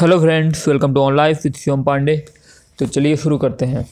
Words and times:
Hello 0.00 0.18
friends, 0.20 0.68
welcome 0.68 0.94
to 0.94 1.00
on 1.00 1.16
life 1.16 1.40
with 1.44 1.52
Shivam 1.52 1.82
Pandey. 1.82 2.24
तो 2.78 2.86
चलिए 2.86 3.16
शुरू 3.16 3.38
करते 3.38 3.64
हैं। 3.64 3.84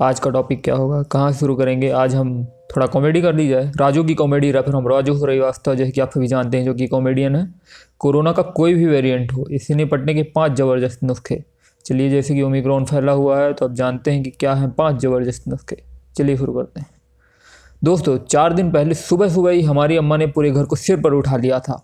आज 0.00 0.20
का 0.20 0.30
टॉपिक 0.30 0.64
क्या 0.64 0.74
होगा? 0.74 1.02
कहाँ 1.02 1.32
शुरू 1.32 1.54
करेंगे? 1.54 1.90
आज 1.90 2.14
हम 2.14 2.44
थोड़ा 2.44 2.86
कॉमेडी 2.86 3.22
कर 3.22 3.34
ली 3.34 3.48
जाए। 3.48 3.70
राजू 3.76 4.04
की 4.04 4.14
कॉमेडी 4.14 4.50
या 4.54 4.62
फिर 4.62 4.74
हम 4.74 4.88
राजू 4.88 5.16
श्रीवास्तव, 5.18 5.74
जैसे 5.74 5.90
कि 5.90 6.00
आप 6.00 6.10
सभी 6.10 6.26
जानते 6.26 6.56
हैं, 6.56 6.64
जो 6.64 6.74
कि 6.74 6.86
कॉमेडियन 6.86 7.36
है। 7.36 7.54
कोरोना 7.98 8.32
का 8.32 8.42
कोई 8.42 8.74
भी 8.74 8.86
वेरिएंट 8.86 9.32
हो 9.32 9.46
इससे 9.50 9.74
निपटने 9.74 10.14
के 10.14 10.22
पाँच 10.22 10.52
ज़बरदस्त 10.52 11.04
नुस्खे। 11.04 11.42
चलिए, 11.84 12.10
जैसे 12.10 12.34
कि 12.34 12.42
ओमिक्रॉन 12.42 12.84
फैला 12.84 13.12
हुआ 13.12 13.38
है 13.40 13.52
तो 13.52 13.68
आप 13.68 13.72
जानते 13.72 14.10
हैं 14.10 14.22
कि 14.22 14.30
क्या 14.30 14.54
हैं 14.54 14.70
पाँच 14.70 15.00
ज़बरदस्त 15.00 15.48
नुस्खे। 15.48 15.82
चलिए 16.16 16.36
शुरू 16.36 16.52
करते 16.52 16.80
हैं। 16.80 16.90
दोस्तों, 17.84 18.18
चार 18.18 18.52
दिन 18.52 18.72
पहले 18.72 18.94
सुबह 18.94 19.28
सुबह 19.28 19.50
ही 19.50 19.62
हमारी 19.62 19.96
अम्मा 19.96 20.16
ने 20.16 20.26
पूरे 20.26 20.50
घर 20.50 20.64
को 20.64 20.76
सिर 20.76 21.00
पर 21.00 21.12
उठा 21.12 21.36
लिया 21.36 21.60
था। 21.60 21.82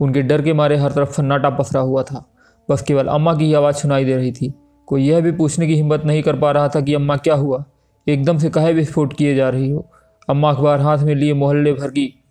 उनके 0.00 0.22
डर 0.22 0.42
के 0.42 0.52
मारे 0.52 0.76
हर 0.76 0.92
तरफ़ 0.92 1.12
सन्नाटा 1.12 1.50
पसरा 1.50 1.80
हुआ 1.80 2.02
था। 2.02 2.24
बस 2.70 2.82
केवल 2.82 3.06
अम्मा 3.06 3.34
की 3.34 3.54
आवाज़ 3.54 3.76
सुनाई 3.76 4.04
दे 4.04 4.16
रही 4.16 4.32
थी। 4.32 4.52
कोई 4.86 5.04
यह 5.04 5.20
भी 5.20 5.32
पूछने 5.32 5.66
की 5.66 5.74
हिम्मत 5.74 6.02
नहीं 6.04 6.22
कर 6.22 6.36
पा 6.36 6.50
रहा 6.50 6.68
था 6.68 6.80
कि 6.80 6.94
अम्मा 6.94 7.16
क्या 7.16 7.34
हुआ। 7.34 7.64
एकदम 8.08 8.38
से 8.38 8.50
कहे 8.50 8.72
विस्फोट 8.72 9.12
किए 9.12 9.34
जा 9.34 9.48
रही 9.48 9.70
हो। 9.70 9.90
अम्मा 10.28 10.50
अखबार 10.50 10.80
हाथ 10.80 10.98
में 10.98 11.14
लिए 11.14 11.34
मोहल्ले 11.34 11.72
भर 11.72 11.88
की 11.88 12.22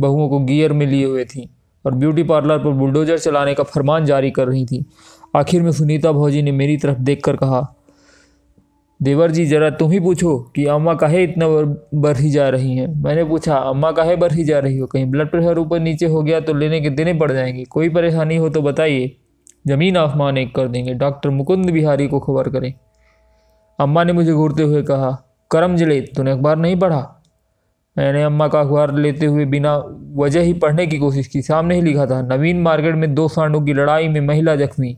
बहुओं 0.00 0.28
को 0.28 0.40
गियर 0.40 0.72
में 0.72 0.86
लिए 0.86 1.04
हुए 1.04 1.24
थी 1.24 1.50
और 1.86 1.94
ब्यूटी 1.94 2.22
पार्लर 2.22 2.58
पर 2.58 2.70
बुलडोजर 2.70 3.18
चलाने 3.18 3.54
का 3.54 3.62
फरमान 3.62 4.04
जारी 4.04 4.30
कर 4.30 4.48
रही 4.48 4.66
थी। 4.66 4.84
आखिर 5.36 5.62
में 5.62 5.72
सुनीता 5.72 6.12
भौजी 6.12 6.42
ने 6.42 6.52
मेरी 6.52 6.76
तरफ़ 6.76 6.98
देखकर 6.98 7.36
कहा, 7.36 7.74
देवर 9.02 9.30
जी, 9.30 9.46
जरा 9.46 9.70
तुम 9.70 9.90
ही 9.90 10.00
पूछो 10.00 10.38
कि 10.38 10.64
अम्मा 10.64 10.94
काहे 10.94 11.24
इतना 11.24 11.48
बढ़ी 11.94 12.30
जा 12.30 12.48
रही 12.48 12.76
हैं? 12.76 13.02
मैंने 13.02 13.24
पूछा, 13.24 13.56
अम्मा 13.56 13.92
काहे 13.92 14.16
बढ़ी 14.16 14.44
जा 14.44 14.58
रही 14.58 14.78
हो? 14.78 14.86
कहीं 14.86 15.06
ब्लड 15.06 15.30
प्रेशर 15.30 15.58
ऊपर 15.58 15.80
नीचे 15.80 16.06
हो 16.06 16.22
गया 16.22 16.40
तो 16.40 16.54
लेने 16.54 16.80
के 16.80 16.90
देने 16.90 17.14
पड़ 17.14 17.32
जाएँगे। 17.32 17.64
कोई 17.64 17.88
परेशानी 17.88 18.36
हो 18.36 18.48
तो 18.48 18.62
बताइए। 18.62 19.16
ज़मीन 19.68 19.96
आसमान 19.96 20.38
एक 20.38 20.54
कर 20.54 20.68
देंगे। 20.68 20.94
डॉक्टर 20.94 21.30
मुकुंद 21.30 21.70
बिहारी 21.70 22.08
को 22.08 22.20
खबर 22.20 22.48
करें। 22.48 22.72
अम्मा 23.78 24.04
ने 24.04 24.12
मुझे 24.12 24.32
घूरते 24.32 24.62
हुए 24.62 24.82
कहा, 24.82 25.10
करम 25.50 25.76
ज़िले, 25.76 26.00
तूने 26.00 26.30
अखबार 26.30 26.56
नहीं 26.56 26.76
पढ़ा? 26.76 27.12
मैंने 27.98 28.22
अम्मा 28.22 28.48
का 28.48 28.60
अखबार 28.60 28.94
लेते 28.94 29.26
हुए 29.26 29.44
बिना 29.44 29.76
वजह 30.16 30.40
ही 30.40 30.52
पढ़ने 30.52 30.86
की 30.86 30.98
कोशिश 30.98 31.26
की। 31.26 31.42
सामने 31.42 31.74
ही 31.74 31.80
लिखा 31.80 32.06
था, 32.06 32.22
नवीन 32.22 32.62
मार्केट 32.62 32.94
में 32.94 33.14
दो 33.14 33.28
सांडों 33.28 33.60
की 33.62 33.74
लड़ाई 33.74 34.08
में 34.08 34.20
महिला 34.20 34.56
जख्मी। 34.56 34.96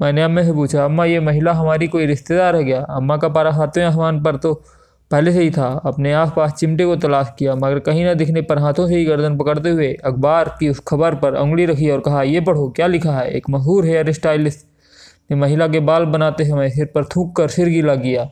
मैंने 0.00 0.22
अम्मा 0.22 0.42
से 0.42 0.52
पूछा, 0.52 0.84
अम्मा, 0.84 1.04
ये 1.04 1.20
महिला 1.20 1.52
हमारी 1.52 1.88
कोई 1.88 2.06
रिश्तेदार 2.06 2.56
है 2.56 2.64
क्या? 2.64 2.80
अम्मा 2.80 3.16
का 3.16 3.28
पारा 3.28 3.50
हाथों 3.50 3.84
आसमान 3.84 4.22
पर 4.22 4.36
तो 4.36 4.62
पहले 5.10 5.32
से 5.32 5.42
ही 5.42 5.50
था। 5.50 5.66
अपने 5.86 6.12
आस 6.12 6.32
पास 6.36 6.52
चिमटे 6.52 6.84
को 6.86 6.96
तलाश 6.96 7.32
किया, 7.38 7.54
मगर 7.54 7.78
कहीं 7.78 8.04
ना 8.04 8.14
दिखने 8.14 8.42
पर 8.42 8.58
हाथों 8.58 8.86
से 8.88 8.96
ही 8.96 9.04
गर्दन 9.04 9.38
पकड़ते 9.38 9.70
हुए 9.70 9.92
अखबार 10.04 10.54
की 10.60 10.68
उस 10.68 10.80
खबर 10.88 11.14
पर 11.14 11.34
उंगली 11.34 11.66
रखी 11.66 11.90
और 11.90 12.00
कहा, 12.00 12.22
ये 12.22 12.40
पढ़ो, 12.40 12.68
क्या 12.68 12.86
लिखा 12.86 13.12
है? 13.12 13.30
एक 13.30 13.50
मशहूर 13.50 13.84
हेयर 13.84 14.12
स्टाइलिस्ट 14.12 14.66
ने 15.30 15.36
महिला 15.36 15.68
के 15.68 15.80
बाल 15.80 16.04
बनाते 16.04 16.44
समय 16.44 16.70
सिर 16.70 16.86
पर 16.86 17.04
थूक 17.04 17.36
कर 17.36 17.48
सिर 17.48 17.68
गीला 17.68 17.94
किया 17.96 18.30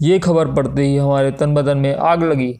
ये 0.00 0.18
खबर 0.18 0.52
पढ़ते 0.52 0.82
ही 0.82 0.96
हमारे 0.96 1.30
तन 1.30 1.54
बदन 1.54 1.78
में 1.78 1.94
आग 1.94 2.22
लगी 2.22 2.52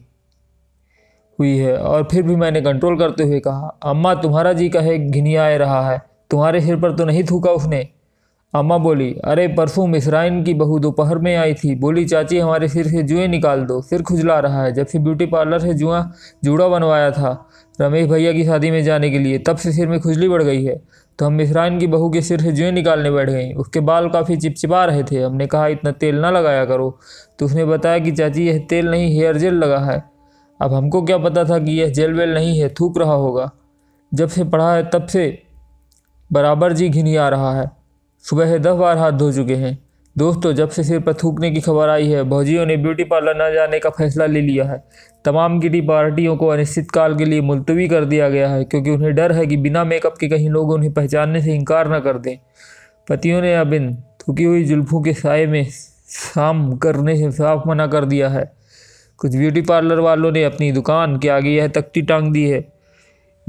हुई 1.39 1.57
है 1.57 1.77
और 1.77 2.07
फिर 2.11 2.23
भी 2.23 2.35
मैंने 2.35 2.61
कंट्रोल 2.61 2.97
करते 2.99 3.23
हुए 3.23 3.39
कहा, 3.39 3.77
अम्मा, 3.83 4.13
तुम्हारा 4.15 4.53
जी 4.53 4.69
कहे 4.69 4.97
घिनियाए 4.99 5.57
रहा 5.57 5.89
है। 5.91 6.01
तुम्हारे 6.31 6.61
सिर 6.61 6.75
पर 6.75 6.95
तो 6.95 7.05
नहीं 7.05 7.23
थूका 7.23 7.51
उसने? 7.51 7.87
अम्मा 8.55 8.77
बोली, 8.77 9.15
अरे, 9.25 9.47
परसों 9.47 9.87
मिसराइन 9.87 10.43
की 10.43 10.53
बहू 10.53 10.79
दोपहर 10.79 11.17
में 11.17 11.35
आई 11.35 11.53
थी। 11.53 11.75
बोली, 11.75 12.05
चाची, 12.05 12.39
हमारे 12.39 12.67
सिर 12.67 12.87
से 12.87 13.03
जुएँ 13.03 13.27
निकाल 13.27 13.61
दो। 13.61 13.81
सिर 13.81 14.01
खुजला 14.01 14.39
रहा 14.39 14.63
है। 14.63 14.71
जब 14.71 14.87
से 14.87 14.99
ब्यूटी 14.99 15.25
पार्लर 15.25 15.59
से 15.59 15.73
जुआ, 15.73 16.11
जूड़ा 16.43 16.67
बनवाया 16.67 17.11
था, 17.11 17.49
रमेश 17.81 18.09
भैया 18.09 18.33
की 18.33 18.45
शादी 18.45 18.71
में 18.71 18.83
जाने 18.83 19.09
के 19.09 19.19
लिए, 19.19 19.37
तब 19.37 19.57
से 19.57 19.71
सिर 19.71 19.87
में 19.87 19.99
खुजली 19.99 20.29
बढ़ 20.29 20.43
गई 20.43 20.63
है। 20.63 20.81
तो 21.19 21.25
हम 21.25 21.33
मिसराइन 21.33 21.79
की 21.79 21.87
बहू 21.87 22.09
के 22.09 22.21
सिर 22.21 22.41
से 22.41 22.51
जुएँ 22.51 22.71
निकालने 22.71 23.11
बैठ 23.11 23.29
गई। 23.29 23.53
उसके 23.53 23.79
बाल 23.79 24.09
काफ़ी 24.09 24.37
चिपचिपा 24.37 24.85
रहे 24.85 25.03
थे। 25.03 25.21
हमने 25.21 25.47
कहा, 25.47 25.67
इतना 25.67 25.91
तेल 25.91 26.15
ना 26.15 26.31
लगाया 26.31 26.65
करो। 26.65 26.99
तो 27.39 27.45
उसने 27.45 27.65
बताया 27.65 27.99
कि, 27.99 28.11
चाची, 28.11 28.47
यह 28.47 28.65
तेल 28.69 28.87
नहीं, 28.87 29.19
हेयर 29.19 29.37
जेल 29.37 29.53
लगा 29.53 29.79
है। 29.79 30.03
अब 30.61 30.73
हमको 30.73 31.01
क्या 31.01 31.17
पता 31.17 31.43
था 31.43 31.59
कि 31.59 31.71
यह 31.71 31.89
जेल 31.89 32.13
वेल 32.13 32.33
नहीं 32.33 32.59
है, 32.59 32.69
थूक 32.69 32.97
रहा 32.97 33.13
होगा। 33.13 33.51
जब 34.13 34.29
से 34.29 34.43
पढ़ा 34.43 34.73
है, 34.73 34.89
तब 34.89 35.05
से 35.05 35.43
बराबर 36.33 36.73
जी 36.73 36.89
घिनी 36.89 37.15
आ 37.15 37.29
रहा 37.29 37.61
है। 37.61 37.74
सुबह 38.29 38.57
दस 38.57 38.73
बार 38.73 38.97
हाथ 38.97 39.11
धो 39.11 39.31
चुके 39.31 39.55
हैं। 39.55 39.77
दोस्तों, 40.17 40.53
जब 40.53 40.69
से 40.69 40.83
सिर 40.83 40.99
पर 40.99 41.13
थूकने 41.13 41.51
की 41.51 41.61
खबर 41.61 41.89
आई 41.89 42.07
है, 42.07 42.23
भौजियों 42.23 42.65
ने 42.65 42.77
ब्यूटी 42.77 43.03
पार्लर 43.03 43.33
न 43.37 43.53
जाने 43.53 43.79
का 43.79 43.89
फैसला 43.89 44.25
ले 44.25 44.41
लिया 44.41 44.65
है। 44.65 44.83
तमाम 45.25 45.59
गिरी 45.59 45.81
पार्टियों 45.81 46.37
को 46.37 46.47
अनिश्चित 46.47 46.91
काल 46.91 47.17
के 47.17 47.25
लिए 47.25 47.41
मुलतवी 47.41 47.87
कर 47.87 48.05
दिया 48.05 48.29
गया 48.29 48.49
है, 48.49 48.63
क्योंकि 48.63 48.89
उन्हें 48.89 49.15
डर 49.15 49.31
है 49.31 49.45
कि 49.45 49.57
बिना 49.57 49.83
मेकअप 49.83 50.17
के 50.17 50.27
कहीं 50.27 50.49
लोग 50.49 50.71
उन्हें 50.71 50.93
पहचानने 50.93 51.41
से 51.41 51.53
इनकार 51.55 51.95
न 51.95 51.99
कर 51.99 52.17
दें। 52.17 52.37
पतियों 53.09 53.41
ने 53.41 53.55
अब 53.55 53.73
इन 53.73 53.95
थूकी 53.95 54.43
हुई 54.43 54.63
जुल्फों 54.63 55.01
के 55.01 55.13
साय 55.13 55.45
में 55.45 55.67
शाम 56.09 56.77
करने 56.77 57.17
से 57.17 57.31
साफ़ 57.31 57.69
मना 57.69 57.87
कर 57.87 58.05
दिया 58.05 58.29
है। 58.29 58.53
कुछ 59.17 59.35
ब्यूटी 59.35 59.61
पार्लर 59.61 59.99
वालों 59.99 60.31
ने 60.31 60.43
अपनी 60.43 60.71
दुकान 60.71 61.19
के 61.19 61.29
आगे 61.29 61.49
यह 61.49 61.67
तख्ती 61.67 62.01
टांग 62.01 62.33
दी 62.33 62.49
है। 62.49 62.74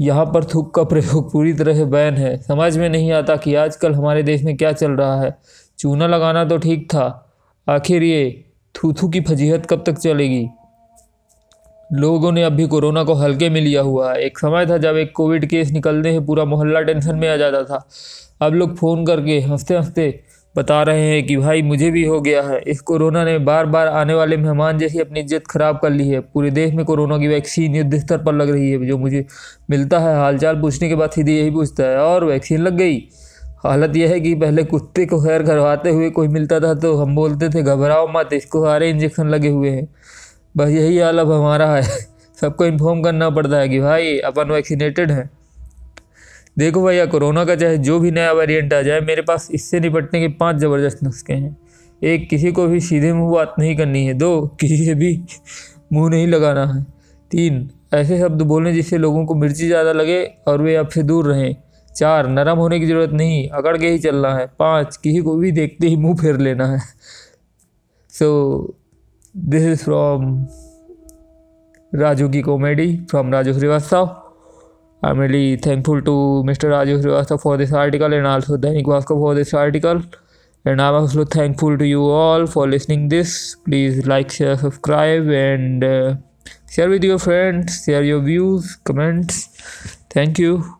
यहाँ 0.01 0.25
पर 0.25 0.43
थूक 0.43 0.75
का 0.75 0.83
प्रयोग 0.83 1.31
पूरी 1.31 1.53
तरह 1.53 1.85
बैन 1.85 2.13
है। 2.13 2.37
समझ 2.37 2.77
में 2.77 2.89
नहीं 2.89 3.11
आता 3.11 3.35
कि 3.35 3.55
आजकल 3.55 3.93
हमारे 3.93 4.23
देश 4.23 4.43
में 4.43 4.57
क्या 4.57 4.71
चल 4.71 4.91
रहा 4.91 5.21
है। 5.21 5.37
चूना 5.79 6.07
लगाना 6.07 6.45
तो 6.45 6.57
ठीक 6.57 6.85
था। 6.89 7.33
आखिर 7.69 8.03
ये 8.03 8.45
थूथू 8.75 9.09
की 9.09 9.21
फजीहत 9.21 9.65
कब 9.65 9.83
तक 9.85 9.93
चलेगी? 9.93 10.47
लोगों 11.93 12.31
ने 12.31 12.43
अभी 12.43 12.67
कोरोना 12.67 13.03
को 13.03 13.13
हल्के 13.13 13.49
में 13.49 13.61
लिया 13.61 13.81
हुआ 13.81 14.13
है। 14.13 14.23
एक 14.23 14.39
समय 14.39 14.65
था 14.65 14.77
जब 14.77 14.95
एक 14.95 15.13
कोविड 15.15 15.49
केस 15.49 15.71
निकलने 15.71 16.13
से 16.13 16.19
पूरा 16.19 16.45
मोहल्ला 16.45 16.81
टेंशन 16.81 17.15
में 17.15 17.29
आ 17.29 17.35
जाता 17.35 17.63
था। 17.63 17.87
अब 18.41 18.53
लोग 18.53 18.75
फ़ोन 18.75 19.05
करके 19.05 19.39
हँसते 19.39 19.75
हँसते 19.75 20.23
बता 20.57 20.83
रहे 20.83 21.01
हैं 21.01 21.25
कि 21.25 21.37
भाई 21.37 21.61
मुझे 21.61 21.91
भी 21.91 22.05
हो 22.05 22.21
गया 22.21 22.41
है। 22.41 22.59
इस 22.59 22.81
कोरोना 22.81 23.23
ने 23.25 23.37
बार 23.39 23.65
बार 23.65 23.87
आने 23.87 24.13
वाले 24.13 24.37
मेहमान 24.37 24.77
जैसी 24.77 24.99
अपनी 24.99 25.19
इज़्ज़त 25.19 25.43
ख़राब 25.47 25.79
कर 25.79 25.89
ली 25.89 26.07
है। 26.09 26.19
पूरे 26.19 26.51
देश 26.51 26.73
में 26.73 26.85
कोरोना 26.85 27.17
की 27.17 27.27
वैक्सीन 27.27 27.75
युद्ध 27.75 27.97
स्तर 27.97 28.17
पर 28.17 28.33
लग 28.33 28.49
रही 28.49 28.71
है। 28.71 28.87
जो 28.87 28.97
मुझे 28.97 29.25
मिलता 29.69 29.99
है, 29.99 30.15
हालचाल 30.15 30.61
पूछने 30.61 30.89
के 30.89 30.95
बाद 30.95 31.09
सीधे 31.09 31.31
यही 31.31 31.51
पूछता 31.51 31.83
है, 31.83 31.97
और 31.97 32.23
वैक्सीन 32.23 32.61
लग 32.61 32.77
गई? 32.77 33.07
हालत 33.63 33.95
यह 33.95 34.09
है 34.09 34.19
कि 34.19 34.35
पहले 34.35 34.63
कुत्ते 34.63 35.05
को 35.05 35.21
खैर 35.23 35.43
करवाते 35.43 35.89
हुए 35.89 36.09
कोई 36.09 36.27
मिलता 36.27 36.59
था 36.59 36.73
तो 36.73 36.95
हम 36.95 37.15
बोलते 37.15 37.49
थे, 37.49 37.63
घबराओ 37.63 38.07
मत, 38.07 38.29
इसको 38.33 38.65
सारे 38.65 38.89
इंजेक्शन 38.89 39.27
लगे 39.27 39.49
हुए 39.49 39.69
हैं। 39.69 39.87
बस 40.57 40.69
यही 40.69 40.99
हाल 40.99 41.19
अब 41.19 41.31
हमारा 41.31 41.67
है। 41.75 41.81
सबको 42.41 42.65
इन्फॉर्म 42.65 43.01
करना 43.01 43.29
पड़ता 43.29 43.57
है 43.57 43.69
कि 43.69 43.79
भाई, 43.79 44.17
अपन 44.19 44.51
वैक्सीनेटेड 44.51 45.11
हैं। 45.11 45.29
देखो 46.57 46.83
भैया, 46.83 47.05
कोरोना 47.05 47.45
का 47.45 47.55
चाहे 47.55 47.77
जो 47.77 47.99
भी 47.99 48.11
नया 48.11 48.31
वेरिएंट 48.31 48.73
आ 48.73 48.81
जाए, 48.81 49.01
मेरे 49.01 49.21
पास 49.21 49.47
इससे 49.51 49.79
निपटने 49.79 50.19
के 50.19 50.27
पाँच 50.27 50.55
ज़बरदस्त 50.55 51.03
नुस्खे 51.03 51.33
हैं। 51.33 51.57
एक, 52.01 52.29
किसी 52.29 52.51
को 52.51 52.67
भी 52.67 52.79
सीधे 52.79 53.13
मुँह 53.13 53.31
बात 53.33 53.55
नहीं 53.59 53.75
करनी 53.77 54.05
है। 54.05 54.13
दो, 54.13 54.47
किसी 54.61 54.85
से 54.85 54.93
भी 54.95 55.25
मुँह 55.93 56.09
नहीं 56.09 56.27
लगाना 56.27 56.65
है। 56.65 56.83
तीन, 57.31 57.69
ऐसे 57.93 58.19
शब्द 58.19 58.41
बोलने 58.41 58.73
जिससे 58.73 58.97
लोगों 58.97 59.25
को 59.25 59.35
मिर्ची 59.35 59.67
ज़्यादा 59.67 59.91
लगे 59.91 60.23
और 60.47 60.61
वे 60.61 60.75
आपसे 60.75 61.03
दूर 61.03 61.27
रहें। 61.27 61.55
चार, 61.95 62.27
नरम 62.27 62.57
होने 62.57 62.79
की 62.79 62.85
ज़रूरत 62.85 63.13
नहीं, 63.13 63.47
अकड़ 63.49 63.77
के 63.77 63.87
ही 63.87 63.99
चलना 63.99 64.35
है। 64.35 64.47
पाँच, 64.59 64.97
किसी 64.97 65.19
को 65.19 65.35
भी 65.35 65.51
देखते 65.51 65.87
ही 65.87 65.95
मुँह 65.95 66.15
फेर 66.15 66.37
लेना 66.37 66.65
है। 66.65 66.79
So 68.13 68.77
this 69.37 69.63
is 69.63 69.83
from 69.83 70.47
Raju 71.93 72.29
की 72.29 72.41
comedy 72.41 72.95
from 73.09 73.33
Raju 73.33 73.53
Srivastava. 73.53 74.26
I'm 75.03 75.19
really 75.19 75.57
thankful 75.57 76.01
to 76.01 76.43
Mr. 76.45 76.69
Raju 76.69 77.01
Srivastava 77.03 77.41
for 77.41 77.57
this 77.57 77.71
article 77.71 78.13
and 78.13 78.25
also 78.25 78.57
Dainik 78.57 78.85
Bhaskar 78.85 79.19
for 79.19 79.35
this 79.35 79.53
article. 79.53 80.01
And 80.65 80.81
I'm 80.81 80.95
also 80.95 81.23
thankful 81.23 81.77
to 81.77 81.85
you 81.85 82.03
all 82.03 82.47
for 82.47 82.67
listening 82.67 83.09
this. 83.09 83.55
Please 83.65 84.05
like, 84.07 84.31
share, 84.31 84.57
subscribe, 84.57 85.29
and 85.29 85.83
uh, 85.83 86.15
share 86.69 86.89
with 86.89 87.03
your 87.03 87.19
friends. 87.19 87.83
Share 87.85 88.03
your 88.03 88.21
views, 88.21 88.75
comments. 88.83 89.45
Thank 90.09 90.39
you. 90.39 90.77